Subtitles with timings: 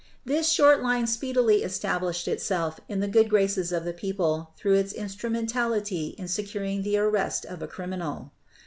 [0.25, 4.93] This short line speedily established itself in the good graces of the people through its
[4.93, 8.31] instrumentality in securing the arrest of a criminal.